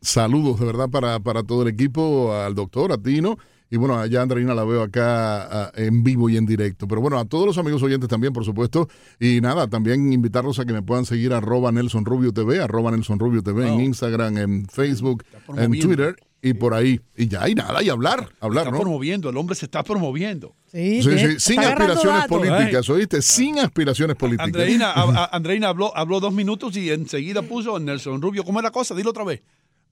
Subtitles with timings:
[0.00, 3.38] Saludos de verdad para, para todo el equipo, al doctor, a Tino.
[3.70, 6.86] Y bueno, allá Andreina la veo acá en vivo y en directo.
[6.86, 8.88] Pero bueno, a todos los amigos oyentes también, por supuesto.
[9.18, 13.18] Y nada, también invitarlos a que me puedan seguir arroba Nelson Rubio TV, arroba Nelson
[13.18, 15.24] Rubio TV en Instagram, en Facebook,
[15.56, 17.00] en Twitter y por ahí.
[17.16, 20.54] Y ya, y nada, y hablar, hablar, está promoviendo, el hombre se está promoviendo.
[20.70, 23.22] Sí, sí, sin aspiraciones políticas, ¿oíste?
[23.22, 24.46] Sin aspiraciones políticas.
[24.46, 24.92] Andreina,
[25.32, 28.44] Andreina habló, habló dos minutos y enseguida puso Nelson Rubio.
[28.44, 28.94] ¿Cómo es la cosa?
[28.94, 29.40] Dilo otra vez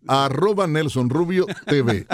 [0.08, 2.04] arroba Nelson Rubio TV.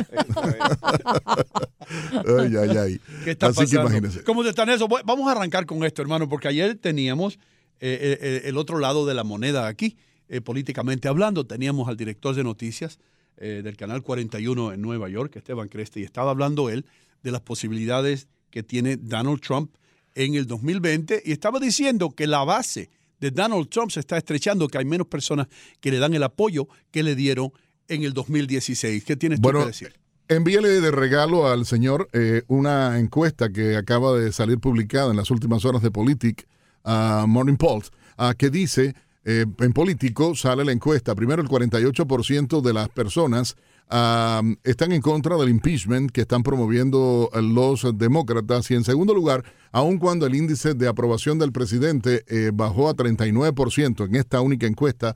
[2.38, 3.00] ay, ay, ay.
[3.24, 3.70] ¿Qué está Así pasando?
[3.70, 4.22] que imagínense.
[4.24, 4.86] ¿Cómo está eso?
[4.88, 7.38] Vamos a arrancar con esto, hermano, porque ayer teníamos
[7.80, 9.96] eh, eh, el otro lado de la moneda aquí,
[10.28, 11.46] eh, políticamente hablando.
[11.46, 12.98] Teníamos al director de noticias
[13.40, 16.84] del Canal 41 en Nueva York, Esteban Creste, y estaba hablando él
[17.22, 19.70] de las posibilidades que tiene Donald Trump
[20.14, 22.90] en el 2020 y estaba diciendo que la base
[23.20, 25.48] de Donald Trump se está estrechando, que hay menos personas
[25.80, 27.52] que le dan el apoyo que le dieron
[27.88, 29.04] en el 2016.
[29.04, 29.94] ¿Qué tienes tú que decir?
[30.28, 35.30] Envíale de regalo al señor eh, una encuesta que acaba de salir publicada en las
[35.30, 36.46] últimas horas de Politic,
[36.84, 38.94] uh, Morning Pulse, uh, que dice,
[39.30, 43.56] eh, en Político sale la encuesta, primero el 48% de las personas
[43.90, 48.70] uh, están en contra del impeachment que están promoviendo los demócratas.
[48.70, 52.94] Y en segundo lugar, aun cuando el índice de aprobación del presidente eh, bajó a
[52.94, 55.14] 39% en esta única encuesta,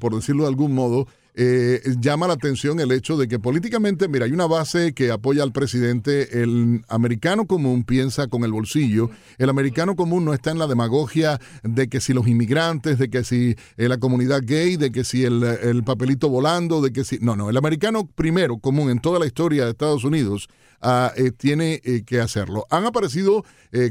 [0.00, 1.06] por decirlo de algún modo,
[1.38, 5.42] eh, llama la atención el hecho de que políticamente, mira, hay una base que apoya
[5.42, 10.58] al presidente, el americano común piensa con el bolsillo, el americano común no está en
[10.58, 14.90] la demagogia de que si los inmigrantes, de que si eh, la comunidad gay, de
[14.90, 17.18] que si el, papelito volando, de que si...
[17.18, 20.48] No, no, el americano primero común en toda la historia de Estados Unidos
[20.80, 22.66] ah, eh, tiene que hacerlo.
[22.70, 23.44] Han aparecido,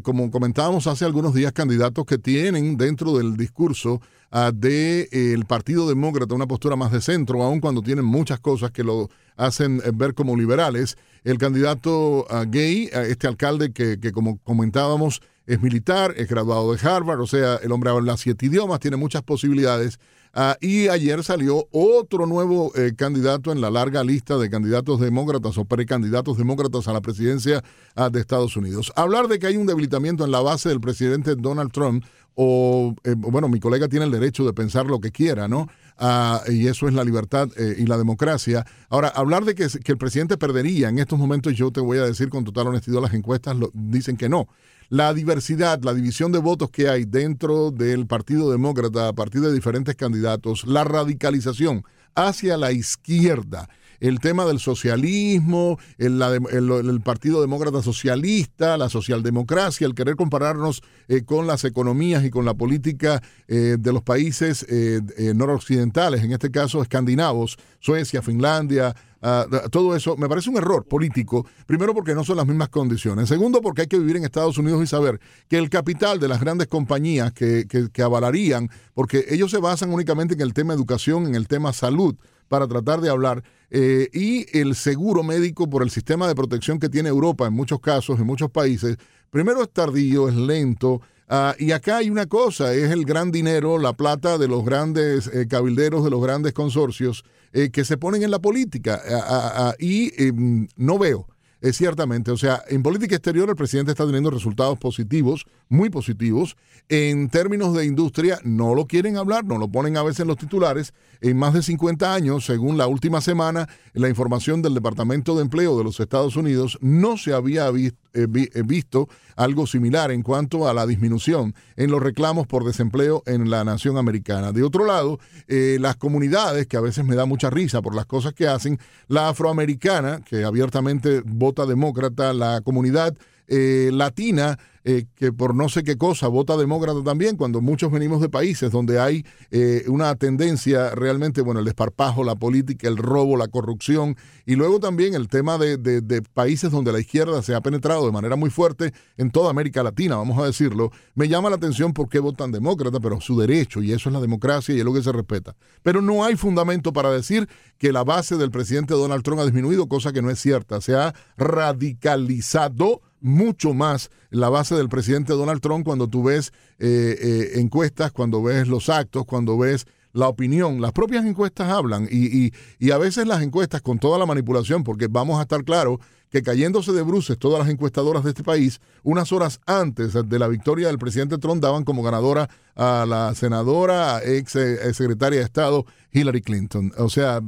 [0.03, 4.01] como comentábamos hace algunos días, candidatos que tienen dentro del discurso
[4.31, 8.83] del de, Partido Demócrata una postura más de centro, aun cuando tienen muchas cosas que
[8.83, 10.97] lo hacen eh, ver como liberales.
[11.23, 17.19] El candidato gay, este alcalde que, que, como comentábamos, es militar, es graduado de Harvard,
[17.21, 19.99] o sea, el hombre habla siete idiomas, tiene muchas posibilidades.
[20.37, 25.57] Ah, y ayer salió otro nuevo eh, candidato en la larga lista de candidatos demócratas
[25.57, 27.63] o precandidatos demócratas a la presidencia
[27.95, 28.91] ah, de Estados Unidos.
[28.97, 32.03] Hablar de que hay un debilitamiento en la base del presidente Donald Trump
[32.35, 35.69] o, eh, bueno, mi colega tiene el derecho de pensar lo que quiera, ¿no?
[35.97, 38.65] Ah, y eso es la libertad eh, y la democracia.
[38.89, 42.27] Ahora, hablar de que, el presidente perdería en estos momentos, yo te voy a decir
[42.27, 44.49] con total honestidad, las encuestas lo, dicen que no.
[44.89, 49.53] La diversidad, la división de votos que hay dentro del Partido Demócrata a partir de
[49.53, 51.83] diferentes candidatos, la radicalización
[52.13, 53.67] hacia la izquierda,
[53.99, 61.47] el tema del socialismo, el, Partido Demócrata Socialista, la socialdemocracia, el querer compararnos eh, con
[61.47, 65.01] las economías y con la política eh, de los países eh,
[65.33, 68.95] noroccidentales, en este caso escandinavos, Suecia, Finlandia,
[69.25, 71.45] ah, todo eso, me parece un error político.
[71.65, 73.27] Primero porque no son las mismas condiciones.
[73.27, 76.39] Segundo porque hay que vivir en Estados Unidos y saber que el capital de las
[76.39, 81.35] grandes compañías que, que avalarían, porque ellos se basan únicamente en el tema educación, en
[81.35, 82.15] el tema salud,
[82.47, 83.43] para tratar de hablar.
[83.69, 87.79] Eh, y el seguro médico por el sistema de protección que tiene Europa en muchos
[87.79, 88.97] casos, en muchos países,
[89.29, 91.01] primero es tardío, es lento.
[91.27, 95.27] Ah, y acá hay una cosa, es el gran dinero, la plata de los grandes
[95.27, 99.01] eh, cabilderos, de los grandes consorcios eh, que se ponen en la política.
[99.09, 101.27] Ah, ah, y em, no veo
[101.61, 106.55] es ciertamente, o sea, en política exterior el presidente está teniendo resultados positivos, muy positivos.
[106.89, 110.37] En términos de industria, no lo quieren hablar, no lo ponen a veces en los
[110.37, 110.93] titulares.
[111.21, 115.77] En más de 50 años, según la última semana, la información del Departamento de Empleo
[115.77, 120.69] de los Estados Unidos, no se había visto eh, eh, visto algo similar en cuanto
[120.69, 124.53] a la disminución en los reclamos por desempleo en la nación americana.
[124.53, 125.19] De otro lado,
[125.49, 128.79] eh, las comunidades, que a veces me da mucha risa por las cosas que hacen,
[129.09, 135.97] la afroamericana, que abiertamente vota demócrata, la comunidad latina, eh, que por no sé qué
[135.97, 141.41] cosa vota demócrata también, cuando muchos venimos de países donde hay eh, una tendencia realmente,
[141.41, 144.15] bueno, el desparpajo, la política, el robo, la corrupción,
[144.45, 148.11] y luego también el tema de, de, países donde la izquierda se ha penetrado de
[148.11, 152.07] manera muy fuerte en toda América Latina, vamos a decirlo, me llama la atención por
[152.07, 155.01] qué votan demócrata, pero su derecho, y eso es la democracia y es lo que
[155.01, 155.55] se respeta.
[155.81, 157.49] Pero no hay fundamento para decir
[157.79, 160.93] que la base del presidente Donald Trump ha disminuido, cosa que no es cierta, se
[160.93, 167.59] ha radicalizado mucho más la base del presidente Donald Trump cuando tú ves eh, eh,
[167.59, 169.85] encuestas, cuando ves los actos, cuando ves
[170.15, 170.81] la opinión.
[170.81, 175.07] Las propias encuestas hablan y, y, a veces las encuestas con toda la manipulación, porque
[175.07, 179.31] vamos a estar claros que cayéndose de bruces todas las encuestadoras de este país, unas
[179.31, 184.55] horas antes de la victoria del presidente Trump daban como ganadora a la senadora, ex,
[184.55, 186.91] eh, secretaria de Estado, Hillary Clinton.
[186.97, 187.41] O sea,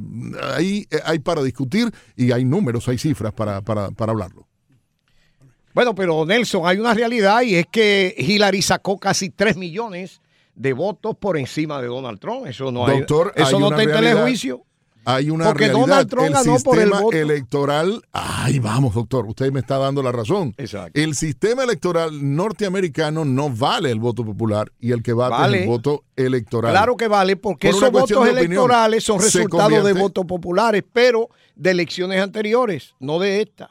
[0.54, 4.47] ahí hay para discutir y hay números, hay cifras para, para, para hablarlo.
[5.78, 10.20] Bueno, pero Nelson, hay una realidad y es que Hillary sacó casi 3 millones
[10.56, 12.48] de votos por encima de Donald Trump.
[12.48, 14.64] Eso no Doctor, hay, eso no está en telejuicio.
[15.04, 15.86] Hay una Porque realidad.
[15.86, 17.16] Donald Trump el ganó sistema por el voto.
[17.16, 18.02] electoral.
[18.10, 20.52] Ay, vamos, doctor, usted me está dando la razón.
[20.58, 21.00] Exacto.
[21.00, 25.68] El sistema electoral norteamericano no vale el voto popular y el que vale, es el
[25.68, 26.72] voto electoral.
[26.72, 32.20] Claro que vale, porque esos votos electorales son resultados de votos populares, pero de elecciones
[32.20, 33.70] anteriores, no de esta.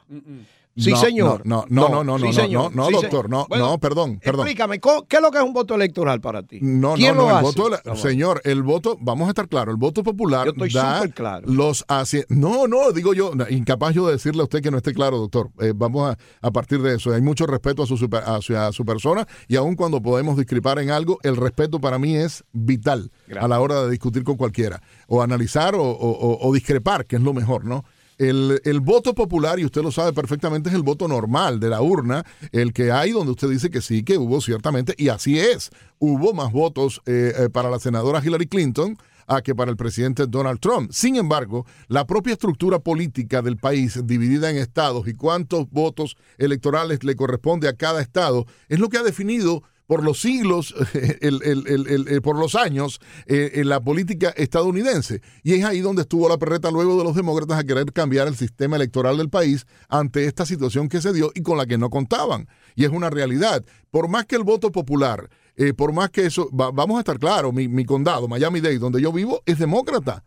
[0.77, 1.41] Sí, señor.
[1.45, 4.47] No, no, no, no, no, no, no, doctor, no, no, perdón, perdón.
[4.47, 6.59] Explícame, ¿qué es lo que es un voto electoral para ti?
[6.61, 10.45] No, no, no, el voto, señor, el voto, vamos a estar claros, el voto popular
[10.45, 11.47] yo estoy da claro.
[11.47, 11.85] los
[12.29, 15.49] No, no, digo yo, incapaz yo de decirle a usted que no esté claro, doctor.
[15.59, 17.13] Eh, vamos a, a, partir de eso.
[17.13, 21.19] Hay mucho respeto a su, a su, persona y aun cuando podemos discrepar en algo,
[21.23, 25.75] el respeto para mí es vital a la hora de discutir con cualquiera o analizar
[25.75, 27.83] o, o discrepar, que es lo mejor, ¿no?
[28.17, 32.25] El, voto popular, y usted lo sabe perfectamente, es el voto normal de la urna,
[32.51, 35.69] el que hay donde usted dice que sí, que hubo ciertamente, y así es,
[35.99, 38.97] hubo más votos eh, eh, para la senadora Hillary Clinton
[39.27, 40.91] a que para el presidente Donald Trump.
[40.91, 47.03] Sin embargo, la propia estructura política del país, dividida en estados y cuántos votos electorales
[47.03, 50.75] le corresponde a cada estado, es lo que ha definido por los siglos,
[51.21, 55.21] el, por los años, eh, en la política estadounidense.
[55.43, 58.35] Y es ahí donde estuvo la perreta luego de los demócratas a querer cambiar el
[58.35, 61.89] sistema electoral del país ante esta situación que se dio y con la que no
[61.89, 62.47] contaban.
[62.75, 63.63] Y es una realidad.
[63.89, 67.53] Por más que el voto popular, eh, por más que eso, vamos a estar claros,
[67.53, 70.23] mi, condado, Miami-Dade, donde yo vivo, es demócrata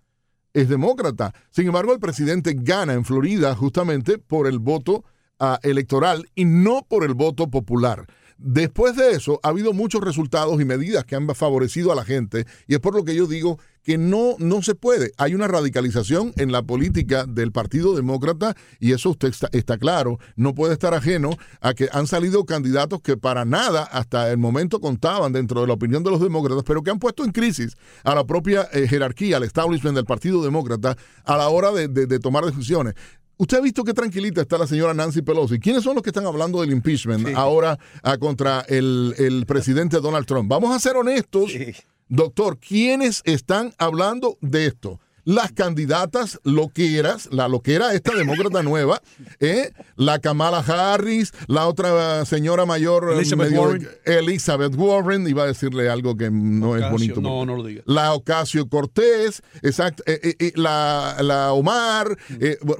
[0.53, 1.33] es demócrata.
[1.51, 5.05] Sin embargo, el presidente gana en Florida justamente por el voto
[5.39, 8.05] ah, electoral y no por el voto popular.
[8.43, 12.47] Después de eso, ha habido muchos resultados y medidas que han favorecido a la gente
[12.67, 15.13] y es por lo que yo digo que no, no se puede.
[15.19, 20.19] Hay una radicalización en la política del Partido Demócrata y eso usted está, claro.
[20.37, 24.81] No puede estar ajeno a que han salido candidatos que para nada hasta el momento
[24.81, 28.15] contaban dentro de la opinión de los demócratas, pero que han puesto en crisis a
[28.15, 32.95] la propia eh, jerarquía, al establishment del Partido Demócrata a la hora de tomar decisiones.
[33.41, 35.59] Usted ha visto qué tranquilita está la señora Nancy Pelosi.
[35.59, 40.47] ¿Quiénes son los que están hablando del impeachment ahora ah, contra el, presidente Donald Trump?
[40.51, 41.51] Vamos a ser honestos,
[42.07, 42.59] doctor.
[42.59, 45.01] ¿Quiénes están hablando de esto?
[45.25, 49.01] Las candidatas loqueras, la loquera esta demócrata nueva,
[49.39, 49.73] ¿eh?
[49.97, 53.89] la Kamala Harris, la otra señora mayor Elizabeth, Warren.
[54.05, 57.21] Elizabeth Warren, iba a decirle algo que no es bonito.
[57.21, 57.83] No, no lo diga.
[57.87, 62.17] La Ocasio Cortés, exacto, eh, eh, la, la, Omar,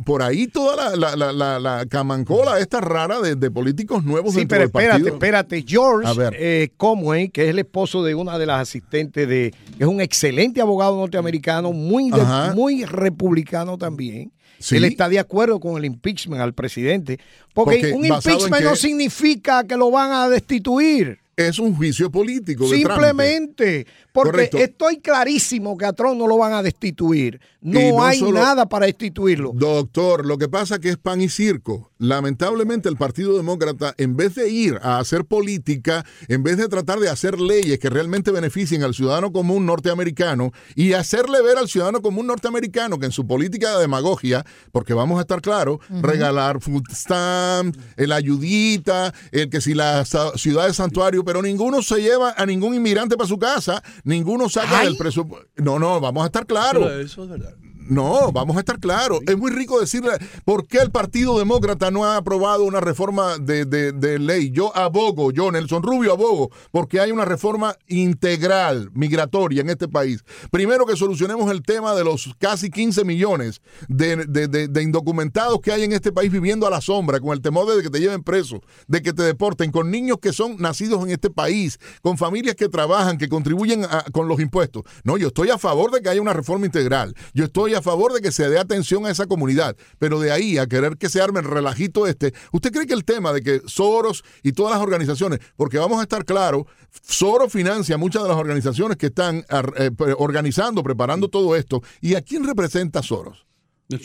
[0.05, 5.09] por ahí toda la, la, la, camancola esta rara de, políticos nuevos sí, pero espérate,
[5.09, 10.01] espérate, George Comway, que es el esposo de una de las asistentes de, es un
[10.01, 12.21] excelente abogado norteamericano, muy de,
[12.55, 14.33] muy republicano también.
[14.59, 14.77] Sí.
[14.77, 17.19] Él está de acuerdo con el impeachment al presidente.
[17.55, 21.19] Porque, Porque un impeachment no significa que lo van a destituir.
[21.37, 22.69] Es un juicio político.
[22.69, 23.87] de trámite.
[24.13, 24.59] Porque Correcto.
[24.59, 27.41] estoy clarísimo que a Trump no lo van a destituir.
[27.61, 29.53] No, hay solo- nada para destituirlo.
[29.55, 31.91] Doctor, lo que pasa que es pan y circo.
[31.99, 36.99] Lamentablemente el Partido Demócrata, en vez de ir a hacer política, en vez de tratar
[36.99, 42.01] de hacer leyes que realmente beneficien al ciudadano común norteamericano y hacerle ver al ciudadano
[42.01, 46.85] común norteamericano que en su política de demagogia, porque vamos a estar claros, regalar food
[46.93, 50.05] stamps, el ayudita, el que si la
[50.37, 54.81] ciudad es santuario, pero ninguno se lleva a ningún inmigrante para su casa, ninguno saca
[54.81, 54.89] Ay.
[54.89, 55.49] del presupuesto.
[55.57, 56.85] No, no, vamos a estar claros.
[56.87, 57.55] Pero Eso es verdad.
[57.91, 59.19] No, vamos a estar claros.
[59.27, 60.13] Es muy rico decirle
[60.45, 64.51] por qué el Partido Demócrata no ha aprobado una reforma de, de- ley.
[64.53, 70.23] Yo abogo, yo, Nelson Rubio, abogo, porque hay una reforma integral migratoria en este país.
[70.51, 75.83] Primero que solucionemos el tema de los casi 15 millones de- de indocumentados que hay
[75.83, 78.61] en este país viviendo a la sombra, con el temor de que te lleven preso,
[78.87, 82.69] de que te deporten, con niños que son nacidos en este país, con familias que
[82.69, 84.85] trabajan, que contribuyen a- con los impuestos.
[85.03, 87.15] No, yo estoy a favor de que haya una reforma integral.
[87.35, 89.77] Yo estoy a favor de que se dé atención a esa comunidad.
[89.99, 93.05] Pero de ahí a querer que se arme el relajito este, ¿usted cree que el
[93.05, 96.65] tema de que Soros y todas las organizaciones, porque vamos a estar claros,
[97.03, 99.45] Soros financia muchas de las organizaciones que están
[99.79, 101.83] eh, organizando, preparando todo esto.
[102.01, 103.50] ¿Y a quién representa Soros?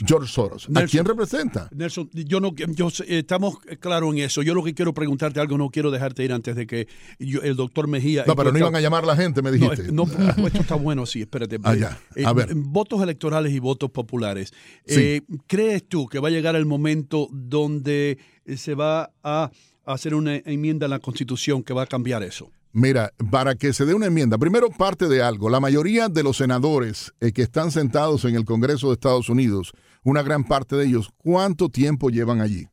[0.08, 0.68] George Soros.
[0.76, 1.70] ¿A quién representa?
[1.76, 4.42] Nelson, yo no, yo eh, estamos claros en eso.
[4.42, 6.88] Yo lo que quiero preguntarte algo, no quiero dejarte ir antes de que
[7.20, 8.24] yo- el doctor Mejía.
[8.26, 9.84] No, pero no iban a llamar a la gente, me No, dijiste.
[9.88, 10.04] es- no,
[10.48, 11.60] esto está bueno, sí, espérate.
[11.64, 12.00] Ah, ya.
[12.26, 12.56] A Eh, ver.
[12.56, 14.52] Votos electorales y votos populares.
[14.86, 15.00] Sí.
[15.00, 19.52] Eh, ¿Crees tú que va a llegar el momento donde eh, se va a
[19.86, 22.52] hacer una enmienda en la Constitución que va a cambiar eso?
[22.78, 25.50] Mira, para que se dé una enmienda, primero parte de algo.
[25.50, 29.72] La mayoría de los senadores eh, que están sentados en el Congreso de Estados Unidos,
[30.04, 32.68] una gran parte de ellos, ¿cuánto tiempo llevan allí?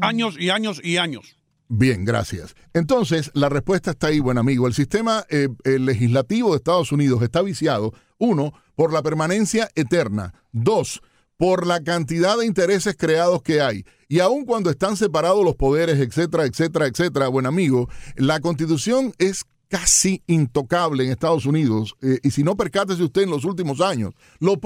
[0.00, 1.34] Años y años y años.
[1.66, 2.54] Bien, gracias.
[2.74, 4.68] Entonces, la respuesta está ahí, buen amigo.
[4.68, 10.32] El sistema eh, eh, legislativo de Estados Unidos está viciado, uno, por la permanencia eterna,
[10.52, 11.02] dos,
[11.42, 13.84] por la cantidad de intereses creados que hay.
[14.06, 19.44] Y aun cuando están separados los poderes, etcétera, etcétera, etcétera, buen amigo, la constitución es
[19.68, 21.96] casi intocable en Estados Unidos.
[22.00, 24.58] eh, y si no, percátese usted en los últimos años, los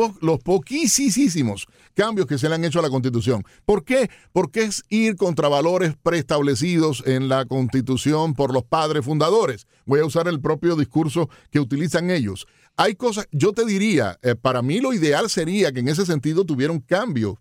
[0.43, 3.43] poquísimos cambios que se le han hecho a la constitución.
[3.65, 4.11] ¿Por qué?
[4.33, 9.67] Porque es ir contra valores preestablecidos en la constitución por los padres fundadores.
[9.87, 12.47] Voy a usar el propio discurso que utilizan ellos.
[12.77, 16.45] Hay cosas, yo te diría, eh, para mí lo ideal sería que en ese sentido
[16.45, 17.39] tuviera un cambio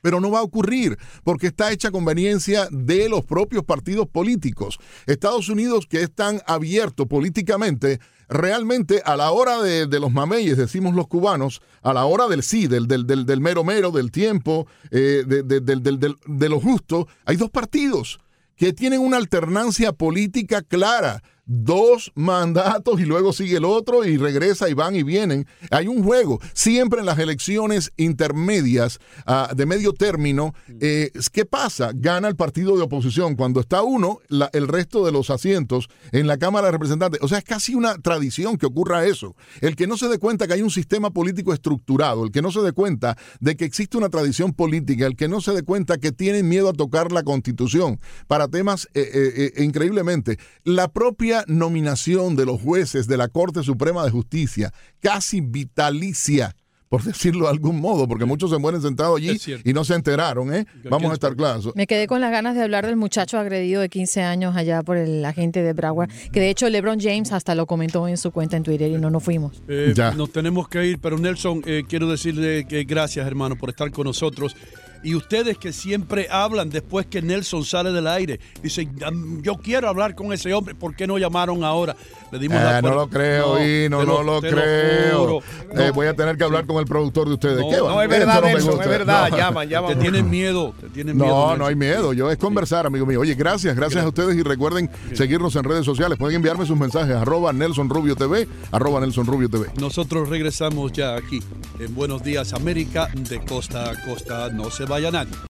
[0.00, 4.78] pero no va a ocurrir porque está hecha conveniencia de los propios partidos políticos.
[5.04, 8.00] Estados Unidos, que es tan abierto políticamente,
[8.30, 12.42] realmente a la hora de, de los mameyes, decimos los cubanos, a la hora del
[12.42, 17.06] sí, del, del, del, del mero mero, del tiempo, eh, de, de- de lo justo,
[17.26, 18.20] hay dos partidos
[18.56, 21.22] que tienen una alternancia política clara.
[21.46, 25.46] Dos mandatos y luego sigue el otro y regresa y van y vienen.
[25.70, 26.40] Hay un juego.
[26.54, 31.90] Siempre en las elecciones intermedias ah, de medio término, eh, ¿qué pasa?
[31.94, 33.36] Gana el partido de oposición.
[33.36, 37.20] Cuando está uno, la- el resto de los asientos en la Cámara de Representantes.
[37.22, 39.36] O sea, es casi una tradición que ocurra eso.
[39.60, 42.50] El que no se dé cuenta que hay un sistema político estructurado, el que no
[42.52, 45.98] se dé cuenta de que existe una tradición política, el que no se dé cuenta
[45.98, 50.38] que tienen miedo a tocar la constitución para temas eh, eh, increíblemente.
[50.64, 56.54] La propia nominación de los jueces de la Corte Suprema de Justicia, casi vitalicia.
[56.90, 60.54] Por decirlo de algún modo, porque muchos se mueren sentados allí y no se enteraron,
[60.54, 60.64] ¿eh?
[60.88, 61.70] Vamos a estar claros.
[61.74, 64.96] Me quedé con las ganas de hablar del muchacho agredido de 15 años allá por
[64.96, 68.56] el agente de Broward, que de hecho LeBron James hasta lo comentó en su cuenta
[68.56, 69.60] en Twitter y no nos fuimos.
[69.66, 70.12] Eh, Ya.
[70.12, 74.04] Nos tenemos que ir, pero Nelson, eh, quiero decirle que gracias, hermano, por estar con
[74.04, 74.54] nosotros.
[75.04, 79.88] Y ustedes que siempre hablan después que Nelson sale del aire, dicen, "Am, yo quiero
[79.88, 81.94] hablar con ese hombre, ¿por qué no llamaron ahora?
[82.32, 85.38] Le dimos la Eh, no puer- lo creo, y no, no lo creo.
[85.38, 85.42] Eh,
[85.74, 87.58] No, voy a tener que hablar con el productor de ustedes.
[87.60, 87.90] No, ¿Qué va?
[87.94, 89.30] No, es verdad, no Nelson, es verdad.
[89.30, 89.36] No.
[89.36, 89.94] Llaman, llaman.
[89.94, 91.28] Te tienen miedo, te tienen miedo.
[91.28, 91.58] No, Nelson.
[91.58, 92.12] no hay miedo.
[92.12, 93.20] Yo es conversar, amigo mío.
[93.20, 96.18] Oye, gracias, gracias a ustedes y recuerden seguirnos en redes sociales.
[96.18, 99.66] Pueden enviarme sus mensajes arroba Nelson Rubio TV, arroba Nelson Rubio TV.
[99.78, 101.40] Nosotros regresamos ya aquí
[101.78, 104.48] en Buenos Días América, de costa a costa.
[104.48, 105.53] No se vaya Baianani.